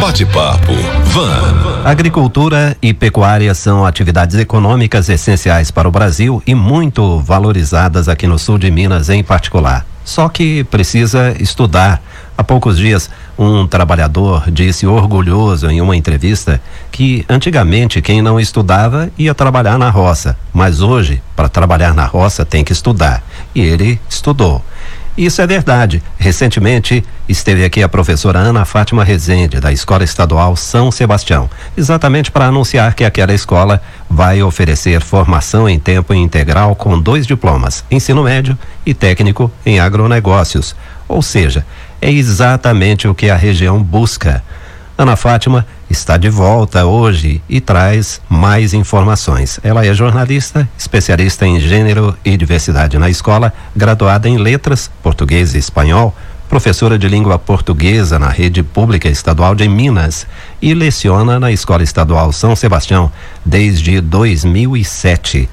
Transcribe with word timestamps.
Bate-papo 0.00 0.72
Van. 1.06 1.82
Agricultura 1.84 2.76
e 2.82 2.92
pecuária 2.92 3.54
são 3.54 3.84
atividades 3.84 4.36
econômicas 4.36 5.08
essenciais 5.08 5.70
para 5.70 5.88
o 5.88 5.90
Brasil 5.90 6.42
e 6.46 6.54
muito 6.54 7.18
valorizadas 7.20 8.08
aqui 8.08 8.26
no 8.26 8.38
sul 8.38 8.58
de 8.58 8.70
Minas 8.70 9.08
em 9.08 9.24
particular. 9.24 9.86
Só 10.04 10.28
que 10.28 10.64
precisa 10.64 11.34
estudar. 11.40 12.00
Há 12.38 12.44
poucos 12.44 12.76
dias, 12.76 13.10
um 13.38 13.66
trabalhador 13.66 14.50
disse 14.50 14.86
orgulhoso 14.86 15.68
em 15.68 15.80
uma 15.80 15.96
entrevista 15.96 16.60
que 16.92 17.24
antigamente 17.28 18.00
quem 18.02 18.22
não 18.22 18.38
estudava 18.38 19.10
ia 19.18 19.34
trabalhar 19.34 19.78
na 19.78 19.90
roça, 19.90 20.36
mas 20.52 20.80
hoje, 20.80 21.22
para 21.34 21.48
trabalhar 21.48 21.94
na 21.94 22.04
roça, 22.04 22.44
tem 22.44 22.62
que 22.62 22.72
estudar. 22.72 23.22
E 23.54 23.60
ele 23.60 23.98
estudou. 24.08 24.62
Isso 25.16 25.40
é 25.40 25.46
verdade. 25.46 26.02
Recentemente 26.18 27.02
esteve 27.26 27.64
aqui 27.64 27.82
a 27.82 27.88
professora 27.88 28.38
Ana 28.38 28.66
Fátima 28.66 29.02
Rezende, 29.02 29.58
da 29.58 29.72
Escola 29.72 30.04
Estadual 30.04 30.54
São 30.56 30.92
Sebastião, 30.92 31.48
exatamente 31.74 32.30
para 32.30 32.46
anunciar 32.46 32.92
que 32.94 33.02
aquela 33.02 33.32
escola 33.32 33.80
vai 34.10 34.42
oferecer 34.42 35.00
formação 35.00 35.66
em 35.66 35.78
tempo 35.78 36.12
integral 36.12 36.76
com 36.76 37.00
dois 37.00 37.26
diplomas, 37.26 37.82
ensino 37.90 38.22
médio 38.24 38.58
e 38.84 38.92
técnico 38.92 39.50
em 39.64 39.80
agronegócios. 39.80 40.76
Ou 41.08 41.22
seja, 41.22 41.64
é 41.98 42.10
exatamente 42.10 43.08
o 43.08 43.14
que 43.14 43.30
a 43.30 43.36
região 43.36 43.82
busca. 43.82 44.44
Ana 44.98 45.14
Fátima 45.14 45.66
está 45.90 46.16
de 46.16 46.30
volta 46.30 46.86
hoje 46.86 47.42
e 47.46 47.60
traz 47.60 48.18
mais 48.30 48.72
informações. 48.72 49.60
Ela 49.62 49.84
é 49.84 49.92
jornalista, 49.92 50.66
especialista 50.78 51.46
em 51.46 51.60
gênero 51.60 52.16
e 52.24 52.34
diversidade 52.34 52.98
na 52.98 53.10
escola, 53.10 53.52
graduada 53.74 54.26
em 54.26 54.38
letras, 54.38 54.90
português 55.02 55.54
e 55.54 55.58
espanhol, 55.58 56.16
professora 56.48 56.98
de 56.98 57.08
língua 57.08 57.38
portuguesa 57.38 58.18
na 58.18 58.28
rede 58.28 58.62
pública 58.62 59.06
estadual 59.06 59.54
de 59.54 59.68
Minas 59.68 60.26
e 60.62 60.72
leciona 60.72 61.38
na 61.38 61.52
Escola 61.52 61.82
Estadual 61.82 62.32
São 62.32 62.56
Sebastião 62.56 63.12
desde 63.44 64.00
2007. 64.00 65.46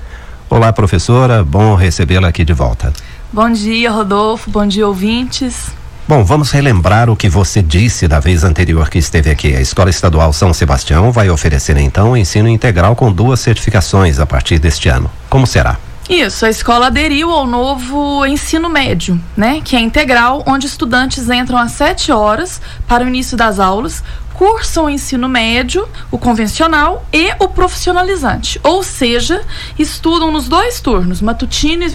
Olá, 0.50 0.72
professora, 0.72 1.44
bom 1.44 1.75
recebê-la 1.75 2.30
aqui 2.30 2.46
de 2.46 2.53
volta. 2.53 2.94
Bom 3.31 3.52
dia, 3.52 3.92
Rodolfo, 3.92 4.50
bom 4.50 4.66
dia, 4.66 4.88
ouvintes. 4.88 5.83
Bom, 6.06 6.22
vamos 6.22 6.52
relembrar 6.52 7.09
o 7.09 7.16
que 7.16 7.30
você 7.30 7.62
disse 7.62 8.09
da 8.09 8.20
vez 8.20 8.44
anterior 8.44 8.90
que 8.90 8.98
esteve 8.98 9.32
aqui. 9.32 9.56
A 9.56 9.62
Escola 9.62 9.90
Estadual 9.90 10.34
São 10.34 10.54
Sebastião 10.54 11.14
vai 11.14 11.30
oferecer 11.30 11.78
então 11.78 12.16
ensino 12.18 12.50
integral 12.50 12.94
com 12.94 13.09
duas 13.09 13.40
certificações 13.40 14.20
a 14.20 14.26
partir 14.26 14.59
deste 14.59 14.90
ano. 14.90 15.09
Como 15.30 15.48
será? 15.48 15.78
Isso, 16.09 16.46
a 16.46 16.50
escola 16.50 16.88
aderiu 16.88 17.31
ao 17.31 17.48
novo 17.48 18.26
ensino 18.26 18.68
médio, 18.68 19.18
né? 19.38 19.62
Que 19.64 19.78
é 19.78 19.80
integral, 19.80 20.44
onde 20.46 20.68
estudantes 20.68 21.30
entram 21.30 21.58
às 21.58 21.72
7 21.72 22.12
horas 22.12 22.62
para 22.86 23.06
o 23.06 23.08
início 23.08 23.38
das 23.38 23.58
aulas, 23.58 24.04
cursam 24.34 24.86
o 24.86 24.89
ensino 24.89 25.30
médio, 25.30 25.88
o 26.12 26.17
convencional 26.17 27.06
e 27.14 27.31
o 27.39 27.48
profissionalizante. 27.48 28.59
Ou 28.64 28.84
seja, 28.84 29.44
estudam 29.78 30.31
nos 30.31 30.48
dois 30.48 30.81
turnos, 30.81 31.22
matutino 31.22 31.84
e 31.84 31.90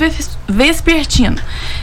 vespertino. 0.48 1.36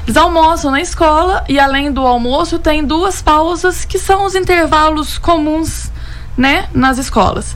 Eles 0.03 0.17
almoçam 0.17 0.71
na 0.71 0.81
escola 0.81 1.43
e, 1.47 1.59
além 1.59 1.91
do 1.91 2.01
almoço, 2.01 2.57
tem 2.57 2.83
duas 2.83 3.21
pausas 3.21 3.85
que 3.85 3.99
são 3.99 4.25
os 4.25 4.35
intervalos 4.35 5.17
comuns 5.17 5.91
né, 6.37 6.67
nas 6.73 6.97
escolas. 6.97 7.55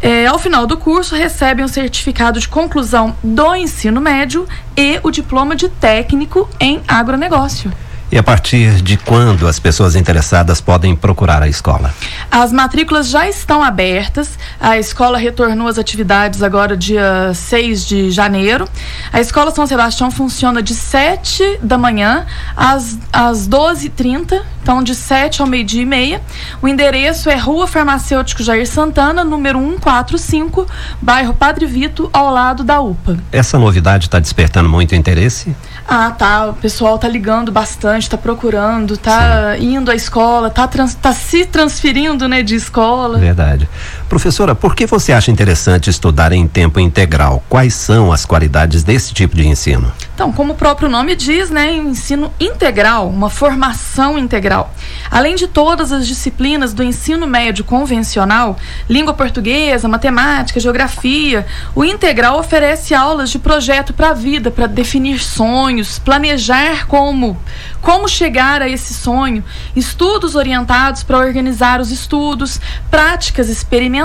É, 0.00 0.26
ao 0.26 0.38
final 0.38 0.66
do 0.66 0.76
curso, 0.76 1.16
recebem 1.16 1.64
o 1.64 1.68
certificado 1.68 2.38
de 2.38 2.48
conclusão 2.48 3.16
do 3.22 3.54
ensino 3.56 4.00
médio 4.00 4.46
e 4.76 5.00
o 5.02 5.10
diploma 5.10 5.56
de 5.56 5.68
técnico 5.68 6.48
em 6.60 6.80
agronegócio. 6.86 7.72
E 8.10 8.16
a 8.16 8.22
partir 8.22 8.80
de 8.80 8.96
quando 8.96 9.46
as 9.46 9.58
pessoas 9.58 9.94
interessadas 9.94 10.62
podem 10.62 10.96
procurar 10.96 11.42
a 11.42 11.48
escola? 11.48 11.92
As 12.30 12.50
matrículas 12.50 13.10
já 13.10 13.28
estão 13.28 13.62
abertas. 13.62 14.38
A 14.58 14.78
escola 14.78 15.18
retornou 15.18 15.68
às 15.68 15.78
atividades 15.78 16.42
agora 16.42 16.74
dia 16.74 17.32
6 17.34 17.86
de 17.86 18.10
janeiro. 18.10 18.66
A 19.12 19.20
escola 19.20 19.50
São 19.50 19.66
Sebastião 19.66 20.10
funciona 20.10 20.62
de 20.62 20.74
7 20.74 21.58
da 21.62 21.76
manhã 21.76 22.26
às, 22.56 22.98
às 23.12 23.46
12h30, 23.46 24.40
então 24.68 24.82
de 24.82 24.94
7 24.94 25.40
ao 25.40 25.48
meio-dia 25.48 25.80
e 25.80 25.86
meia. 25.86 26.20
O 26.60 26.68
endereço 26.68 27.30
é 27.30 27.36
Rua 27.36 27.66
Farmacêutico 27.66 28.42
Jair 28.42 28.68
Santana, 28.68 29.24
número 29.24 29.58
145, 29.58 30.66
bairro 31.00 31.32
Padre 31.32 31.64
Vito, 31.64 32.10
ao 32.12 32.30
lado 32.30 32.62
da 32.62 32.78
UPA. 32.78 33.16
Essa 33.32 33.58
novidade 33.58 34.08
está 34.08 34.18
despertando 34.18 34.68
muito 34.68 34.94
interesse? 34.94 35.56
Ah, 35.88 36.10
tá. 36.10 36.48
O 36.48 36.52
pessoal 36.52 36.98
tá 36.98 37.08
ligando 37.08 37.50
bastante, 37.50 38.10
tá 38.10 38.18
procurando, 38.18 38.98
tá 38.98 39.56
Sim. 39.56 39.76
indo 39.76 39.90
à 39.90 39.94
escola, 39.94 40.50
tá, 40.50 40.68
trans, 40.68 40.94
tá 40.94 41.14
se 41.14 41.46
transferindo, 41.46 42.28
né, 42.28 42.42
de 42.42 42.54
escola. 42.54 43.18
Verdade. 43.18 43.66
Professora, 44.08 44.54
por 44.54 44.74
que 44.74 44.86
você 44.86 45.12
acha 45.12 45.30
interessante 45.30 45.90
estudar 45.90 46.32
em 46.32 46.48
tempo 46.48 46.80
integral? 46.80 47.44
Quais 47.46 47.74
são 47.74 48.10
as 48.10 48.24
qualidades 48.24 48.82
desse 48.82 49.12
tipo 49.12 49.36
de 49.36 49.46
ensino? 49.46 49.92
Então, 50.14 50.32
como 50.32 50.54
o 50.54 50.56
próprio 50.56 50.88
nome 50.88 51.14
diz, 51.14 51.50
né, 51.50 51.74
ensino 51.74 52.32
integral, 52.40 53.08
uma 53.08 53.28
formação 53.28 54.18
integral. 54.18 54.72
Além 55.10 55.36
de 55.36 55.46
todas 55.46 55.92
as 55.92 56.06
disciplinas 56.06 56.72
do 56.72 56.82
ensino 56.82 57.26
médio 57.26 57.64
convencional, 57.64 58.56
língua 58.88 59.12
portuguesa, 59.12 59.86
matemática, 59.86 60.58
geografia, 60.58 61.46
o 61.74 61.84
integral 61.84 62.38
oferece 62.38 62.94
aulas 62.94 63.28
de 63.28 63.38
projeto 63.38 63.92
para 63.92 64.08
a 64.08 64.14
vida, 64.14 64.50
para 64.50 64.66
definir 64.66 65.20
sonhos, 65.20 65.98
planejar 65.98 66.86
como 66.86 67.36
como 67.80 68.08
chegar 68.08 68.60
a 68.60 68.68
esse 68.68 68.92
sonho, 68.92 69.44
estudos 69.76 70.34
orientados 70.34 71.04
para 71.04 71.16
organizar 71.16 71.80
os 71.80 71.92
estudos, 71.92 72.60
práticas 72.90 73.48
experimentais 73.48 73.97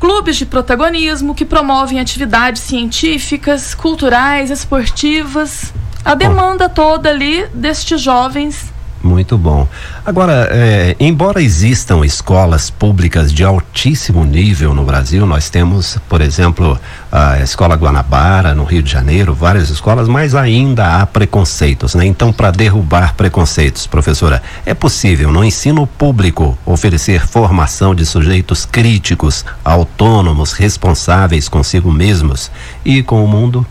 clubes 0.00 0.36
de 0.36 0.46
protagonismo 0.46 1.34
que 1.34 1.44
promovem 1.44 2.00
atividades 2.00 2.62
científicas, 2.62 3.74
culturais, 3.74 4.50
esportivas. 4.50 5.72
A 6.04 6.14
demanda 6.14 6.68
toda 6.68 7.10
ali 7.10 7.46
destes 7.54 8.00
jovens 8.00 8.71
muito 9.02 9.36
bom. 9.36 9.66
Agora, 10.04 10.48
é, 10.50 10.96
embora 10.98 11.42
existam 11.42 12.04
escolas 12.04 12.70
públicas 12.70 13.32
de 13.32 13.44
altíssimo 13.44 14.24
nível 14.24 14.74
no 14.74 14.84
Brasil, 14.84 15.26
nós 15.26 15.50
temos, 15.50 15.98
por 16.08 16.20
exemplo, 16.20 16.78
a 17.10 17.40
Escola 17.40 17.76
Guanabara, 17.76 18.54
no 18.54 18.64
Rio 18.64 18.82
de 18.82 18.90
Janeiro, 18.90 19.34
várias 19.34 19.70
escolas, 19.70 20.08
mas 20.08 20.34
ainda 20.34 21.00
há 21.00 21.06
preconceitos, 21.06 21.94
né? 21.94 22.06
Então, 22.06 22.32
para 22.32 22.50
derrubar 22.50 23.14
preconceitos, 23.14 23.86
professora, 23.86 24.42
é 24.64 24.74
possível 24.74 25.30
no 25.30 25.44
ensino 25.44 25.86
público 25.86 26.56
oferecer 26.64 27.26
formação 27.26 27.94
de 27.94 28.06
sujeitos 28.06 28.64
críticos, 28.64 29.44
autônomos, 29.64 30.52
responsáveis 30.52 31.48
consigo 31.48 31.90
mesmos 31.90 32.50
e 32.84 33.02
com 33.02 33.24
o 33.24 33.28
mundo? 33.28 33.66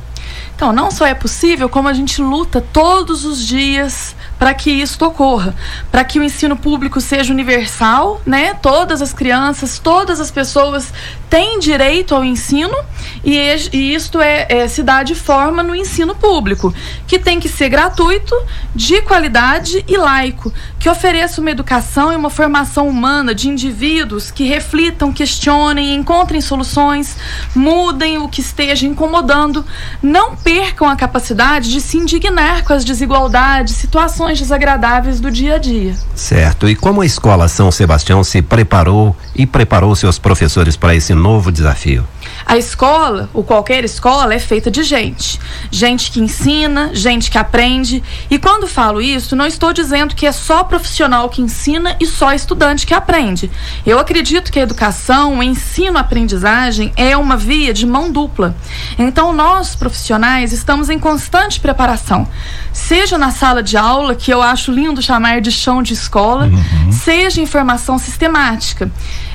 Então, 0.55 0.71
não 0.71 0.91
só 0.91 1.07
é 1.07 1.15
possível, 1.15 1.67
como 1.67 1.87
a 1.87 1.93
gente 1.93 2.21
luta 2.21 2.61
todos 2.61 3.25
os 3.25 3.45
dias 3.45 4.15
para 4.41 4.55
que 4.55 4.71
isso 4.71 5.05
ocorra, 5.05 5.53
para 5.91 6.03
que 6.03 6.17
o 6.17 6.23
ensino 6.23 6.57
público 6.57 6.99
seja 6.99 7.31
universal, 7.31 8.19
né? 8.25 8.55
Todas 8.55 8.99
as 8.99 9.13
crianças, 9.13 9.77
todas 9.77 10.19
as 10.19 10.31
pessoas 10.31 10.91
têm 11.29 11.59
direito 11.59 12.15
ao 12.15 12.25
ensino 12.25 12.75
e, 13.23 13.37
e 13.71 13.93
isto 13.93 14.19
é, 14.19 14.47
é, 14.49 14.67
se 14.67 14.81
dá 14.81 15.03
de 15.03 15.13
forma 15.13 15.61
no 15.61 15.75
ensino 15.75 16.15
público, 16.15 16.73
que 17.05 17.19
tem 17.19 17.39
que 17.39 17.47
ser 17.47 17.69
gratuito, 17.69 18.35
de 18.73 19.01
qualidade 19.03 19.85
e 19.87 19.95
laico, 19.95 20.51
que 20.79 20.89
ofereça 20.89 21.39
uma 21.39 21.51
educação 21.51 22.11
e 22.11 22.15
uma 22.15 22.31
formação 22.31 22.89
humana 22.89 23.35
de 23.35 23.47
indivíduos 23.47 24.31
que 24.31 24.43
reflitam, 24.43 25.13
questionem, 25.13 25.93
encontrem 25.93 26.41
soluções, 26.41 27.15
mudem 27.53 28.17
o 28.17 28.27
que 28.27 28.41
esteja 28.41 28.87
incomodando, 28.87 29.63
não 30.01 30.35
percam 30.35 30.89
a 30.89 30.95
capacidade 30.95 31.69
de 31.69 31.79
se 31.79 31.97
indignar 31.97 32.63
com 32.63 32.73
as 32.73 32.83
desigualdades, 32.83 33.75
situações 33.75 34.30
situações 34.31 34.39
desagradáveis 34.39 35.19
do 35.19 35.29
dia 35.29 35.55
a 35.55 35.57
dia. 35.57 35.95
Certo. 36.15 36.67
E 36.67 36.75
como 36.75 37.01
a 37.01 37.05
escola 37.05 37.47
São 37.47 37.71
Sebastião 37.71 38.23
se 38.23 38.41
preparou 38.41 39.15
e 39.35 39.45
preparou 39.45 39.95
seus 39.95 40.17
professores 40.17 40.75
para 40.75 40.95
esse 40.95 41.13
novo 41.13 41.51
desafio? 41.51 42.05
A 42.45 42.57
escola, 42.57 43.29
ou 43.33 43.43
qualquer 43.43 43.83
escola, 43.83 44.33
é 44.33 44.39
feita 44.39 44.69
de 44.69 44.83
gente. 44.83 45.39
Gente 45.69 46.11
que 46.11 46.19
ensina, 46.19 46.91
gente 46.93 47.29
que 47.29 47.37
aprende. 47.37 48.03
E 48.29 48.37
quando 48.37 48.67
falo 48.67 49.01
isso, 49.01 49.35
não 49.35 49.45
estou 49.45 49.73
dizendo 49.73 50.15
que 50.15 50.25
é 50.25 50.31
só 50.31 50.63
profissional 50.63 51.29
que 51.29 51.41
ensina 51.41 51.95
e 51.99 52.05
só 52.05 52.33
estudante 52.33 52.85
que 52.85 52.93
aprende. 52.93 53.49
Eu 53.85 53.99
acredito 53.99 54.51
que 54.51 54.59
a 54.59 54.63
educação, 54.63 55.37
o 55.37 55.43
ensino-aprendizagem 55.43 56.91
é 56.95 57.15
uma 57.15 57.37
via 57.37 57.73
de 57.73 57.85
mão 57.85 58.11
dupla. 58.11 58.55
Então, 58.97 59.33
nós, 59.33 59.75
profissionais, 59.75 60.51
estamos 60.51 60.89
em 60.89 60.99
constante 60.99 61.59
preparação. 61.59 62.27
Seja 62.73 63.17
na 63.17 63.31
sala 63.31 63.61
de 63.61 63.77
aula, 63.77 64.15
que 64.15 64.31
eu 64.31 64.41
acho 64.41 64.71
lindo 64.71 65.01
chamar 65.01 65.41
de 65.41 65.51
chão 65.51 65.81
de 65.81 65.93
escola, 65.93 66.45
uhum. 66.45 66.91
seja 66.91 67.41
em 67.41 67.45
formação 67.45 67.97
sistemática. 67.97 68.91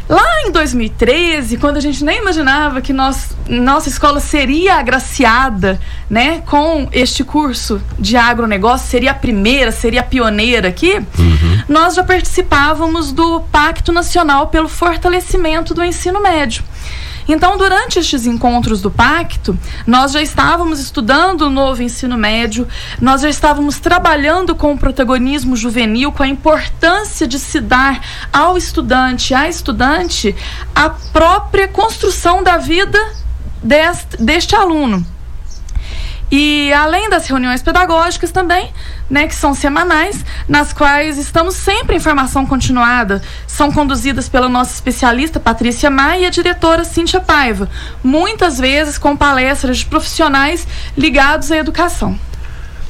Lá 0.09 0.43
em 0.47 0.53
2013, 0.53 1.57
quando 1.57 1.79
a 1.79 1.81
gente 1.81 2.05
nem 2.05 2.19
imaginava 2.19 2.81
que 2.81 2.93
nós, 2.93 3.37
nossa 3.49 3.89
escola 3.89 4.21
seria 4.21 4.77
agraciada 4.77 5.81
né, 6.09 6.43
com 6.47 6.89
este 6.93 7.25
curso 7.25 7.83
de 7.99 8.17
agronegócio, 8.17 8.89
seria 8.89 9.11
a 9.11 9.15
primeira, 9.15 9.73
seria 9.73 10.01
a 10.01 10.05
pioneira 10.05 10.69
aqui, 10.69 10.95
uhum. 10.95 11.63
nós 11.69 11.97
já 11.97 12.05
participávamos 12.05 13.11
do 13.11 13.41
Pacto 13.51 13.93
Nacional 13.93 14.47
pelo 14.47 14.69
Fortalecimento 14.69 15.75
do 15.75 15.83
Ensino 15.83 16.23
Médio. 16.23 16.63
Então, 17.29 17.59
durante 17.59 17.99
estes 17.99 18.27
encontros 18.27 18.81
do 18.81 18.91
pacto, 18.91 19.59
nós 19.87 20.13
já 20.13 20.23
estávamos 20.23 20.79
estudando 20.79 21.43
o 21.43 21.51
novo 21.51 21.83
ensino 21.83 22.17
médio, 22.17 22.69
nós 23.01 23.23
já 23.23 23.29
estávamos 23.29 23.79
trabalhando 23.79 24.55
com 24.55 24.73
o 24.73 24.79
protagonismo 24.79 25.57
juvenil, 25.57 26.13
com 26.13 26.23
a 26.23 26.29
importância 26.29 27.27
de 27.27 27.39
se 27.39 27.61
dar 27.61 28.01
ao 28.33 28.57
estudante, 28.57 29.35
à 29.35 29.49
estudante, 29.49 30.35
a 30.75 30.91
própria 30.91 31.67
construção 31.67 32.43
da 32.43 32.59
vida 32.59 32.99
deste, 33.63 34.17
deste 34.19 34.55
aluno. 34.55 35.05
E 36.31 36.73
além 36.73 37.09
das 37.09 37.27
reuniões 37.29 37.63
pedagógicas 37.63 38.33
também, 38.33 38.73
né, 39.09 39.27
que 39.27 39.35
são 39.35 39.55
semanais, 39.55 40.25
nas 40.49 40.73
quais 40.73 41.19
estamos 41.19 41.55
sempre 41.55 41.97
em 41.97 42.01
formação 42.01 42.47
continuada. 42.47 43.23
São 43.47 43.71
conduzidas 43.73 44.29
pela 44.29 44.49
nossa 44.49 44.75
especialista 44.75 45.39
Patrícia 45.39 45.91
Maia 45.91 46.23
e 46.23 46.27
a 46.27 46.31
diretora 46.31 46.85
Cíntia 46.85 47.21
Paiva, 47.21 47.69
muitas 48.03 48.59
vezes 48.59 48.99
com 48.99 49.17
palestras 49.17 49.79
de 49.79 49.87
profissionais 49.87 50.67
ligados 50.97 51.51
à 51.51 51.57
educação. 51.57 52.19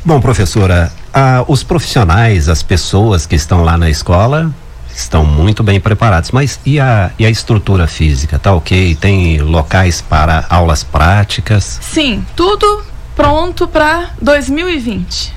Bom, 0.05 0.21
professora, 0.21 0.93
ah, 1.13 1.45
os 1.49 1.63
profissionais, 1.63 2.49
as 2.49 2.63
pessoas 2.63 3.27
que 3.27 3.35
estão 3.35 3.65
lá 3.65 3.77
na 3.77 3.91
escola, 3.91 4.53
estão 4.95 5.25
muito 5.25 5.63
bem 5.63 5.81
preparados, 5.81 6.31
mas 6.31 6.59
e 6.65 6.81
a, 6.81 7.11
e 7.19 7.27
a 7.27 7.31
estrutura 7.31 7.87
física? 7.87 8.39
Tá 8.39 8.53
ok? 8.55 8.95
Tem 8.95 9.39
locais 9.39 10.01
para 10.01 10.47
aulas 10.49 10.83
práticas? 10.83 11.79
Sim, 11.83 12.25
tudo 12.35 12.83
pronto 13.15 13.67
para 13.67 14.11
2020. 14.21 15.35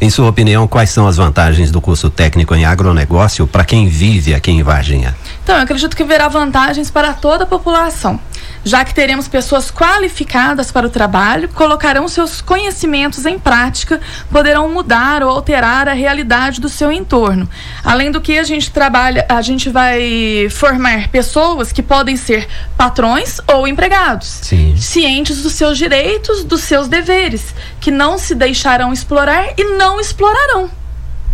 Em 0.00 0.08
sua 0.08 0.30
opinião, 0.30 0.66
quais 0.66 0.88
são 0.88 1.06
as 1.06 1.18
vantagens 1.18 1.70
do 1.70 1.78
curso 1.78 2.08
técnico 2.08 2.54
em 2.54 2.64
agronegócio 2.64 3.46
para 3.46 3.66
quem 3.66 3.86
vive 3.86 4.32
aqui 4.32 4.50
em 4.50 4.62
Varginha? 4.62 5.14
Então, 5.44 5.56
eu 5.56 5.62
acredito 5.62 5.94
que 5.94 6.02
verá 6.02 6.26
vantagens 6.26 6.90
para 6.90 7.12
toda 7.12 7.44
a 7.44 7.46
população 7.46 8.18
já 8.64 8.84
que 8.84 8.94
teremos 8.94 9.28
pessoas 9.28 9.70
qualificadas 9.70 10.70
para 10.70 10.86
o 10.86 10.90
trabalho, 10.90 11.48
colocarão 11.48 12.08
seus 12.08 12.40
conhecimentos 12.40 13.26
em 13.26 13.38
prática, 13.38 14.00
poderão 14.30 14.68
mudar 14.68 15.22
ou 15.22 15.30
alterar 15.30 15.88
a 15.88 15.92
realidade 15.92 16.60
do 16.60 16.68
seu 16.68 16.92
entorno. 16.92 17.48
Além 17.84 18.10
do 18.10 18.20
que 18.20 18.38
a 18.38 18.44
gente 18.44 18.70
trabalha, 18.70 19.24
a 19.28 19.40
gente 19.42 19.68
vai 19.68 20.48
formar 20.50 21.08
pessoas 21.08 21.72
que 21.72 21.82
podem 21.82 22.16
ser 22.16 22.46
patrões 22.76 23.40
ou 23.46 23.66
empregados, 23.66 24.26
Sim. 24.42 24.74
cientes 24.76 25.42
dos 25.42 25.54
seus 25.54 25.78
direitos, 25.78 26.44
dos 26.44 26.62
seus 26.62 26.88
deveres, 26.88 27.54
que 27.80 27.90
não 27.90 28.18
se 28.18 28.34
deixarão 28.34 28.92
explorar 28.92 29.54
e 29.56 29.64
não 29.76 30.00
explorarão. 30.00 30.70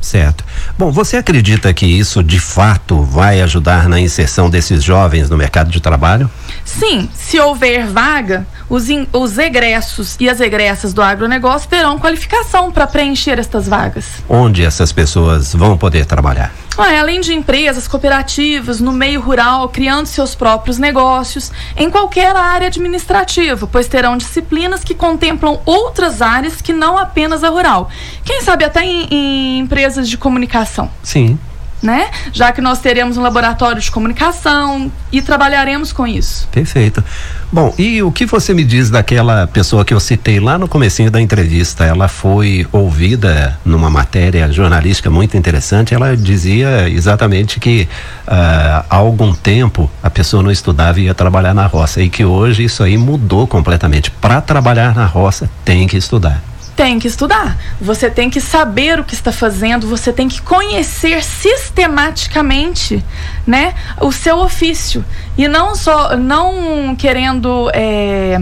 Certo. 0.01 0.45
Bom, 0.79 0.93
você 0.93 1.17
acredita 1.17 1.73
que 1.75 1.85
isso 1.85 2.23
de 2.23 2.39
fato 2.39 3.03
vai 3.03 3.41
ajudar 3.41 3.89
na 3.89 3.99
inserção 3.99 4.49
desses 4.49 4.85
jovens 4.85 5.29
no 5.29 5.37
mercado 5.37 5.71
de 5.71 5.81
trabalho? 5.81 6.31
Sim, 6.67 7.09
se 7.15 7.39
houver 7.41 7.87
vaga, 7.87 8.47
os, 8.69 8.91
in, 8.91 9.07
os 9.13 9.39
egressos 9.39 10.17
e 10.19 10.29
as 10.29 10.41
egressas 10.41 10.93
do 10.93 11.01
agronegócio 11.01 11.69
terão 11.69 11.99
qualificação 11.99 12.73
para 12.73 12.87
preencher 12.87 13.39
estas 13.39 13.69
vagas. 13.69 14.23
Onde 14.29 14.65
essas 14.65 14.93
pessoas 14.93 15.55
vão 15.55 15.79
poder 15.79 16.05
trabalhar? 16.05 16.53
Ah, 16.77 17.01
além 17.01 17.21
de 17.21 17.33
empresas, 17.33 17.89
cooperativas, 17.89 18.81
no 18.81 18.93
meio 18.93 19.21
rural, 19.21 19.69
criando 19.69 20.07
seus 20.07 20.35
próprios 20.35 20.77
negócios, 20.77 21.51
em 21.77 21.89
qualquer 21.89 22.37
área 22.37 22.67
administrativa, 22.67 23.67
pois 23.67 23.87
terão 23.87 24.17
disciplinas 24.17 24.85
que 24.85 24.95
contemplam 24.95 25.61
outras 25.65 26.21
áreas 26.21 26.61
que 26.61 26.73
não 26.73 26.99
apenas 26.99 27.43
a 27.45 27.49
rural. 27.49 27.89
Quem 28.25 28.43
sabe 28.43 28.65
até 28.65 28.85
em, 28.85 29.07
em 29.11 29.59
empresas 29.61 30.09
de 30.09 30.19
comunicação. 30.19 30.91
Sim 31.03 31.39
né? 31.87 32.11
Já 32.33 32.53
que 32.53 32.61
nós 32.61 32.81
teremos 32.81 33.17
um 33.17 33.23
laboratório 33.23 33.81
de 33.81 33.91
comunicação 33.91 34.91
e 35.13 35.23
trabalharemos 35.23 35.93
com 35.93 36.07
isso. 36.07 36.49
Perfeito. 36.51 37.03
Bom, 37.51 37.73
e 37.79 38.03
o 38.03 38.11
que 38.11 38.27
você 38.27 38.53
me 38.53 38.65
diz 38.65 38.91
daquela 38.91 39.47
pessoa 39.47 39.85
que 39.85 39.95
eu 39.95 40.01
citei 40.01 40.41
lá 40.41 40.59
no 40.59 40.67
comecinho 40.67 41.11
da 41.11 41.21
entrevista? 41.21 41.85
Ela 41.85 42.09
foi 42.09 42.67
ouvida 42.73 43.59
numa 43.65 43.89
matéria 43.89 44.51
jornalística 44.51 45.09
muito 45.09 45.37
interessante. 45.37 45.95
Ela 45.95 46.17
dizia 46.17 46.91
exatamente 46.91 47.61
que 47.61 47.89
uh, 48.27 48.31
há 48.31 48.85
algum 48.97 49.33
tempo 49.33 49.89
a 50.03 50.11
pessoa 50.11 50.43
não 50.43 50.51
estudava 50.51 51.01
e 51.01 51.05
ia 51.05 51.15
trabalhar 51.15 51.55
na 51.55 51.67
roça 51.67 52.03
e 52.03 52.09
que 52.09 52.25
hoje 52.25 52.65
isso 52.65 52.83
aí 52.83 52.99
mudou 52.99 53.47
completamente. 53.47 54.11
Para 54.11 54.41
trabalhar 54.41 54.95
na 54.95 55.07
roça 55.07 55.49
tem 55.65 55.87
que 55.87 55.97
estudar. 55.97 56.43
Tem 56.77 56.99
que 56.99 57.09
estudar. 57.09 57.59
Você 57.81 58.11
tem 58.11 58.29
que 58.29 58.41
saber 58.41 59.01
o 59.01 59.05
que 59.05 59.15
está 59.15 59.33
fazendo, 59.33 59.89
você 59.89 60.13
tem 60.13 60.29
que 60.29 60.43
conhecer 60.43 61.25
sistematicamente, 61.25 63.03
né, 63.47 63.75
o 64.01 64.13
seu 64.13 64.39
ofício 64.39 65.03
e 65.37 65.47
não 65.49 65.75
só 65.75 66.17
não 66.17 66.97
querendo 66.97 67.71
é, 67.73 68.39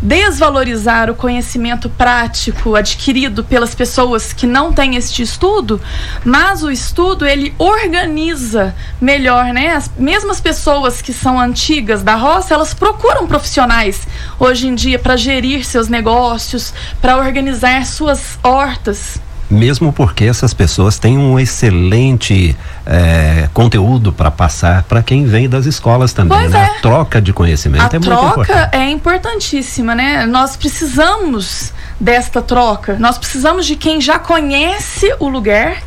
desvalorizar 0.00 1.10
o 1.10 1.14
conhecimento 1.14 1.90
prático 1.90 2.74
adquirido 2.74 3.44
pelas 3.44 3.74
pessoas 3.74 4.32
que 4.32 4.46
não 4.46 4.72
têm 4.72 4.96
este 4.96 5.22
estudo, 5.22 5.80
mas 6.24 6.62
o 6.62 6.70
estudo 6.70 7.26
ele 7.26 7.54
organiza 7.58 8.74
melhor, 9.00 9.52
né? 9.52 9.74
As 9.74 9.90
mesmas 9.96 10.40
pessoas 10.40 11.02
que 11.02 11.12
são 11.12 11.38
antigas 11.38 12.02
da 12.02 12.14
roça, 12.14 12.54
elas 12.54 12.72
procuram 12.72 13.26
profissionais 13.26 14.06
hoje 14.38 14.68
em 14.68 14.74
dia 14.74 14.98
para 14.98 15.16
gerir 15.16 15.64
seus 15.64 15.88
negócios, 15.88 16.72
para 17.00 17.16
organizar 17.16 17.84
suas 17.84 18.38
hortas 18.42 19.20
mesmo 19.50 19.92
porque 19.92 20.24
essas 20.24 20.52
pessoas 20.52 20.98
têm 20.98 21.16
um 21.16 21.38
excelente 21.38 22.56
é, 22.84 23.48
conteúdo 23.52 24.12
para 24.12 24.30
passar 24.30 24.82
para 24.82 25.02
quem 25.02 25.24
vem 25.24 25.48
das 25.48 25.66
escolas 25.66 26.12
também. 26.12 26.38
Pois 26.38 26.52
né? 26.52 26.60
é. 26.60 26.78
A 26.78 26.80
troca 26.80 27.20
de 27.20 27.32
conhecimento 27.32 27.82
a 27.82 27.96
é 27.96 27.98
muito 27.98 28.12
importante. 28.12 28.50
A 28.50 28.54
troca 28.54 28.76
é 28.76 28.90
importantíssima, 28.90 29.94
né? 29.94 30.26
Nós 30.26 30.56
precisamos 30.56 31.72
desta 31.98 32.42
troca. 32.42 32.96
Nós 32.98 33.18
precisamos 33.18 33.66
de 33.66 33.76
quem 33.76 34.00
já 34.00 34.18
conhece 34.18 35.14
o 35.18 35.28
lugar, 35.28 35.82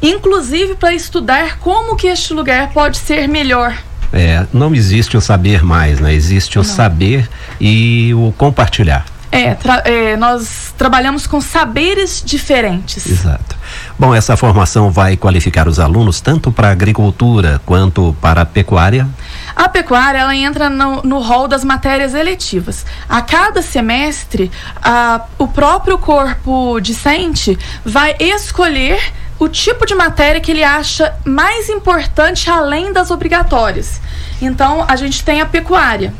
inclusive 0.00 0.74
para 0.74 0.92
estudar 0.92 1.58
como 1.58 1.96
que 1.96 2.06
este 2.06 2.34
lugar 2.34 2.70
pode 2.72 2.98
ser 2.98 3.26
melhor. 3.26 3.76
É, 4.12 4.46
não 4.52 4.74
existe 4.74 5.16
o 5.16 5.20
saber 5.20 5.64
mais, 5.64 5.98
né? 5.98 6.12
Existe 6.12 6.58
o 6.58 6.62
não. 6.62 6.68
saber 6.68 7.28
e 7.58 8.12
o 8.14 8.32
compartilhar. 8.36 9.06
É, 9.32 9.56
é, 9.84 10.16
nós 10.16 10.74
trabalhamos 10.76 11.26
com 11.26 11.40
saberes 11.40 12.22
diferentes. 12.24 13.06
Exato. 13.06 13.56
Bom, 13.98 14.14
essa 14.14 14.36
formação 14.36 14.90
vai 14.90 15.16
qualificar 15.16 15.66
os 15.66 15.80
alunos 15.80 16.20
tanto 16.20 16.52
para 16.52 16.68
a 16.68 16.70
agricultura 16.70 17.58
quanto 17.64 18.14
para 18.20 18.42
a 18.42 18.44
pecuária? 18.44 19.08
A 19.56 19.70
pecuária 19.70 20.18
ela 20.18 20.36
entra 20.36 20.68
no, 20.68 21.02
no 21.02 21.18
rol 21.18 21.48
das 21.48 21.64
matérias 21.64 22.12
eletivas. 22.12 22.84
A 23.08 23.22
cada 23.22 23.62
semestre, 23.62 24.50
a, 24.82 25.22
o 25.38 25.48
próprio 25.48 25.96
corpo 25.96 26.78
discente 26.78 27.58
vai 27.82 28.14
escolher 28.20 29.00
o 29.38 29.48
tipo 29.48 29.86
de 29.86 29.94
matéria 29.94 30.40
que 30.42 30.50
ele 30.50 30.62
acha 30.62 31.14
mais 31.24 31.70
importante 31.70 32.50
além 32.50 32.92
das 32.92 33.10
obrigatórias. 33.10 34.00
Então, 34.42 34.84
a 34.86 34.94
gente 34.94 35.24
tem 35.24 35.40
a 35.40 35.46
pecuária. 35.46 36.12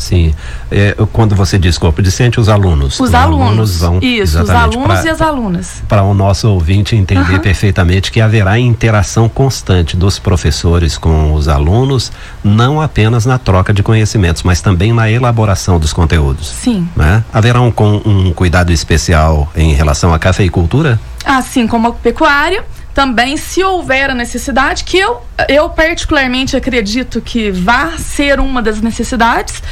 Sim. 0.00 0.34
É, 0.70 0.96
quando 1.12 1.36
você 1.36 1.58
diz 1.58 1.76
corpo 1.76 2.02
discente, 2.02 2.40
os 2.40 2.48
alunos. 2.48 2.98
Os, 2.98 3.14
alunos, 3.14 3.46
alunos, 3.46 3.76
vão. 3.78 3.98
Isso, 4.00 4.42
os 4.42 4.48
alunos 4.48 4.86
pra, 4.86 5.04
e 5.04 5.08
as 5.10 5.20
alunas. 5.20 5.82
Para 5.86 6.02
o 6.02 6.14
nosso 6.14 6.48
ouvinte 6.48 6.96
entender 6.96 7.34
uhum. 7.34 7.38
perfeitamente 7.38 8.10
que 8.10 8.20
haverá 8.20 8.58
interação 8.58 9.28
constante 9.28 9.96
dos 9.96 10.18
professores 10.18 10.96
com 10.96 11.34
os 11.34 11.48
alunos, 11.48 12.10
não 12.42 12.80
apenas 12.80 13.26
na 13.26 13.38
troca 13.38 13.74
de 13.74 13.82
conhecimentos, 13.82 14.42
mas 14.42 14.62
também 14.62 14.92
na 14.92 15.10
elaboração 15.10 15.78
dos 15.78 15.92
conteúdos. 15.92 16.48
Sim. 16.48 16.88
Né? 16.96 17.22
Haverá 17.32 17.60
um, 17.60 17.72
um 18.06 18.32
cuidado 18.32 18.72
especial 18.72 19.52
em 19.54 19.74
relação 19.74 20.14
à 20.14 20.18
cafeicultura? 20.18 20.98
Assim 21.24 21.66
como 21.66 21.88
a 21.88 21.92
pecuária 21.92 22.64
também, 23.00 23.34
se 23.38 23.64
houver 23.64 24.10
a 24.10 24.14
necessidade, 24.14 24.84
que 24.84 24.98
eu, 24.98 25.22
eu 25.48 25.70
particularmente 25.70 26.54
acredito 26.54 27.18
que 27.22 27.50
vá 27.50 27.92
ser 27.96 28.38
uma 28.38 28.60
das 28.60 28.82
necessidades, 28.82 29.62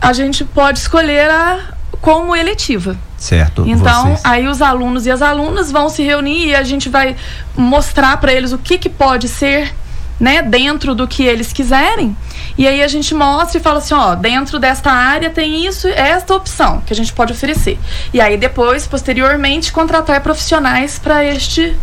a 0.00 0.10
gente 0.14 0.42
pode 0.42 0.78
escolher 0.78 1.30
a 1.30 1.74
como 2.00 2.34
eletiva. 2.34 2.96
Certo. 3.18 3.64
Então, 3.66 4.04
vocês... 4.04 4.22
aí 4.24 4.48
os 4.48 4.62
alunos 4.62 5.04
e 5.04 5.10
as 5.10 5.20
alunas 5.20 5.70
vão 5.70 5.90
se 5.90 6.02
reunir 6.02 6.46
e 6.46 6.54
a 6.54 6.62
gente 6.62 6.88
vai 6.88 7.14
mostrar 7.54 8.16
para 8.16 8.32
eles 8.32 8.52
o 8.52 8.58
que, 8.58 8.78
que 8.78 8.88
pode 8.88 9.28
ser 9.28 9.70
né, 10.18 10.40
dentro 10.40 10.94
do 10.94 11.06
que 11.06 11.24
eles 11.24 11.52
quiserem. 11.52 12.16
E 12.56 12.66
aí 12.66 12.82
a 12.82 12.88
gente 12.88 13.14
mostra 13.14 13.58
e 13.58 13.62
fala 13.62 13.80
assim, 13.80 13.92
ó, 13.92 14.14
dentro 14.14 14.58
desta 14.58 14.90
área 14.90 15.28
tem 15.28 15.66
isso, 15.66 15.88
esta 15.88 16.34
opção 16.34 16.80
que 16.86 16.92
a 16.94 16.96
gente 16.96 17.12
pode 17.12 17.34
oferecer. 17.34 17.78
E 18.14 18.20
aí 18.20 18.38
depois, 18.38 18.86
posteriormente, 18.86 19.70
contratar 19.70 20.22
profissionais 20.22 20.98
para 20.98 21.22
este 21.22 21.76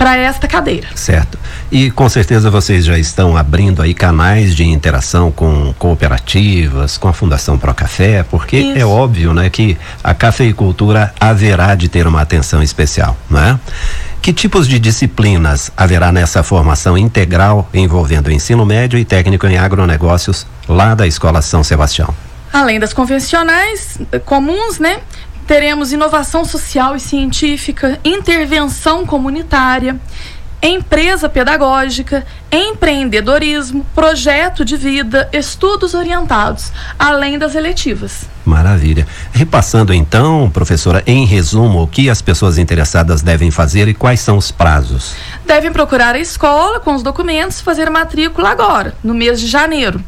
para 0.00 0.16
esta 0.16 0.48
cadeira. 0.48 0.88
Certo. 0.94 1.38
E 1.70 1.90
com 1.90 2.08
certeza 2.08 2.50
vocês 2.50 2.86
já 2.86 2.98
estão 2.98 3.36
abrindo 3.36 3.82
aí 3.82 3.92
canais 3.92 4.56
de 4.56 4.64
interação 4.64 5.30
com 5.30 5.74
cooperativas, 5.78 6.96
com 6.96 7.06
a 7.06 7.12
Fundação 7.12 7.58
Pro 7.58 7.74
Café, 7.74 8.22
porque 8.22 8.56
Isso. 8.56 8.78
é 8.78 8.86
óbvio, 8.86 9.34
né, 9.34 9.50
que 9.50 9.76
a 10.02 10.14
cafeicultura 10.14 11.12
haverá 11.20 11.74
de 11.74 11.86
ter 11.90 12.06
uma 12.06 12.22
atenção 12.22 12.62
especial, 12.62 13.14
não 13.28 13.42
é? 13.42 13.60
Que 14.22 14.32
tipos 14.32 14.66
de 14.66 14.78
disciplinas 14.78 15.70
haverá 15.76 16.10
nessa 16.10 16.42
formação 16.42 16.96
integral 16.96 17.68
envolvendo 17.74 18.28
o 18.28 18.32
ensino 18.32 18.64
médio 18.64 18.98
e 18.98 19.04
técnico 19.04 19.46
em 19.46 19.58
agronegócios 19.58 20.46
lá 20.66 20.94
da 20.94 21.06
Escola 21.06 21.42
São 21.42 21.62
Sebastião? 21.62 22.08
Além 22.50 22.80
das 22.80 22.94
convencionais 22.94 23.98
comuns, 24.24 24.78
né? 24.78 25.00
Teremos 25.50 25.92
inovação 25.92 26.44
social 26.44 26.94
e 26.94 27.00
científica, 27.00 27.98
intervenção 28.04 29.04
comunitária, 29.04 29.98
empresa 30.62 31.28
pedagógica, 31.28 32.24
empreendedorismo, 32.52 33.84
projeto 33.92 34.64
de 34.64 34.76
vida, 34.76 35.28
estudos 35.32 35.92
orientados, 35.92 36.70
além 36.96 37.36
das 37.36 37.56
eletivas. 37.56 38.28
Maravilha. 38.44 39.08
Repassando 39.32 39.92
então, 39.92 40.48
professora, 40.50 41.02
em 41.04 41.26
resumo, 41.26 41.82
o 41.82 41.88
que 41.88 42.08
as 42.08 42.22
pessoas 42.22 42.56
interessadas 42.56 43.20
devem 43.20 43.50
fazer 43.50 43.88
e 43.88 43.94
quais 43.94 44.20
são 44.20 44.36
os 44.36 44.52
prazos? 44.52 45.16
Devem 45.44 45.72
procurar 45.72 46.14
a 46.14 46.20
escola 46.20 46.78
com 46.78 46.94
os 46.94 47.02
documentos 47.02 47.58
e 47.58 47.64
fazer 47.64 47.90
matrícula 47.90 48.50
agora, 48.50 48.94
no 49.02 49.14
mês 49.14 49.40
de 49.40 49.48
janeiro. 49.48 50.00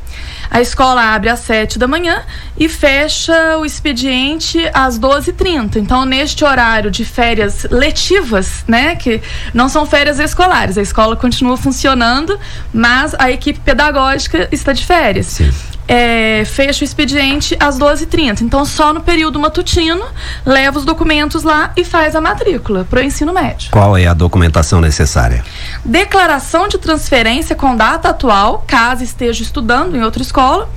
A 0.52 0.60
escola 0.60 1.14
abre 1.14 1.30
às 1.30 1.38
7 1.40 1.78
da 1.78 1.88
manhã 1.88 2.22
e 2.58 2.68
fecha 2.68 3.56
o 3.56 3.64
expediente 3.64 4.58
às 4.74 4.98
12h30. 4.98 5.76
Então, 5.76 6.04
neste 6.04 6.44
horário 6.44 6.90
de 6.90 7.06
férias 7.06 7.66
letivas, 7.70 8.62
né, 8.68 8.94
que 8.94 9.22
não 9.54 9.66
são 9.66 9.86
férias 9.86 10.20
escolares, 10.20 10.76
a 10.76 10.82
escola 10.82 11.16
continua 11.16 11.56
funcionando, 11.56 12.38
mas 12.70 13.14
a 13.18 13.30
equipe 13.30 13.60
pedagógica 13.60 14.46
está 14.52 14.74
de 14.74 14.84
férias. 14.84 15.26
Sim 15.28 15.71
é, 15.86 16.44
fecha 16.44 16.82
o 16.82 16.84
expediente 16.84 17.56
às 17.58 17.78
12h30. 17.78 18.42
Então, 18.42 18.64
só 18.64 18.92
no 18.92 19.00
período 19.00 19.38
matutino, 19.38 20.04
leva 20.44 20.78
os 20.78 20.84
documentos 20.84 21.42
lá 21.42 21.72
e 21.76 21.84
faz 21.84 22.14
a 22.14 22.20
matrícula 22.20 22.86
para 22.88 23.00
o 23.00 23.02
ensino 23.02 23.32
médio. 23.32 23.70
Qual 23.70 23.96
é 23.96 24.06
a 24.06 24.14
documentação 24.14 24.80
necessária? 24.80 25.44
Declaração 25.84 26.68
de 26.68 26.78
transferência 26.78 27.56
com 27.56 27.76
data 27.76 28.10
atual, 28.10 28.64
caso 28.66 29.02
esteja 29.02 29.42
estudando 29.42 29.96
em 29.96 30.02
outra 30.02 30.22
escola. 30.22 30.68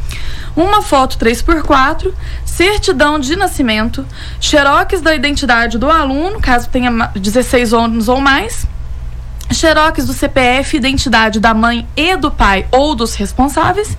Uma 0.56 0.82
foto 0.82 1.18
3x4, 1.18 2.14
certidão 2.46 3.20
de 3.20 3.36
nascimento, 3.36 4.06
xerox 4.40 5.02
da 5.02 5.14
identidade 5.14 5.78
do 5.78 5.90
aluno, 5.90 6.40
caso 6.40 6.70
tenha 6.70 7.12
16 7.14 7.74
anos 7.74 8.08
ou 8.08 8.22
mais, 8.22 8.66
xerox 9.52 10.06
do 10.06 10.14
CPF, 10.14 10.78
identidade 10.78 11.40
da 11.40 11.54
mãe 11.54 11.88
e 11.96 12.16
do 12.16 12.32
pai 12.32 12.68
ou 12.72 12.96
dos 12.96 13.16
responsáveis, 13.16 13.98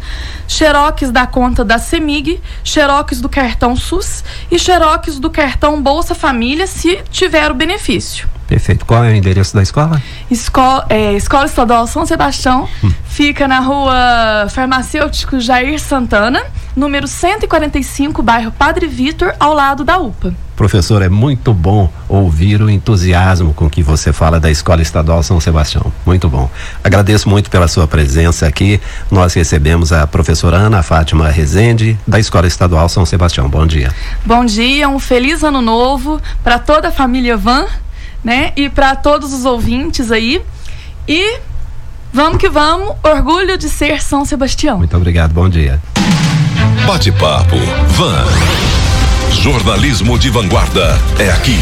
xerox 0.49 1.11
da 1.11 1.27
conta 1.27 1.65
da 1.65 1.79
CEMIG, 1.79 2.41
xerox 2.65 3.21
do 3.21 3.29
cartão 3.29 3.77
SUS 3.77 4.25
e 4.51 4.59
xerox 4.59 5.19
do 5.19 5.31
cartão 5.31 5.83
Bolsa 5.83 6.15
Família, 6.15 6.67
se 6.67 7.03
tiver 7.11 7.51
o 7.51 7.55
benefício. 7.55 8.29
Perfeito. 8.47 8.87
Qual 8.87 9.05
é 9.05 9.11
o 9.11 9.15
endereço 9.15 9.55
da 9.55 9.63
escola? 9.63 10.01
Escola, 10.31 10.87
é, 10.89 11.15
escola 11.15 11.47
Estadual 11.47 11.87
São 11.87 12.07
Sebastião, 12.07 12.69
hum. 12.83 12.93
fica 13.05 13.49
na 13.49 13.59
rua 13.59 14.47
Farmacêutico 14.51 15.41
Jair 15.41 15.81
Santana, 15.81 16.43
número 16.77 17.09
145, 17.09 18.23
bairro 18.23 18.53
Padre 18.53 18.87
Vitor, 18.87 19.35
ao 19.41 19.55
lado 19.55 19.83
da 19.83 19.97
UPA. 19.99 20.35
Professor, 20.55 21.03
é 21.03 21.09
muito 21.09 21.53
bom 21.53 21.91
ouvir 22.09 22.63
o 22.63 22.71
entusiasmo 22.71 23.53
com 23.53 23.69
que 23.69 23.83
você 23.83 24.13
fala 24.13 24.39
da 24.39 24.51
Escola 24.51 24.81
Estadual 24.81 25.23
São 25.23 25.41
Sebastião. 25.41 25.93
Muito 26.05 26.29
bom. 26.29 26.51
Agradeço 26.85 27.29
muito 27.29 27.51
pela 27.51 27.67
sua 27.69 27.87
presença 27.87 28.47
aqui. 28.47 28.81
Nós 29.11 29.35
recebemos 29.35 29.93
a 29.93 30.07
professora 30.07 30.57
Ana 30.57 30.83
Fátima 30.83 31.29
Rezende, 31.29 31.99
da 32.07 32.19
Escola 32.19 32.47
Estadual 32.47 32.89
São 32.89 33.05
Sebastião. 33.05 33.49
Bom 33.49 33.67
dia. 33.67 33.93
Bom 34.25 34.45
dia, 34.45 34.89
um 34.89 34.99
feliz 34.99 35.43
ano 35.43 35.61
novo 35.61 36.21
para 36.43 36.59
toda 36.59 36.89
a 36.89 36.93
família 36.93 37.37
Van, 37.37 37.67
né? 38.23 38.53
E 38.57 38.69
para 38.69 38.95
todos 38.97 39.33
os 39.33 39.45
ouvintes 39.45 40.11
aí. 40.11 40.43
E 41.09 41.39
vamos 42.13 42.39
que 42.39 42.49
vamos, 42.49 42.95
orgulho 43.03 43.59
de 43.59 43.69
ser 43.69 44.03
São 44.03 44.25
Sebastião. 44.25 44.79
Muito 44.79 44.97
obrigado, 44.97 45.33
bom 45.33 45.49
dia. 45.49 45.81
Bate-papo 46.85 47.57
Van. 47.89 48.27
Jornalismo 49.33 50.19
de 50.19 50.29
vanguarda 50.31 51.01
é 51.19 51.31
aqui. 51.31 51.59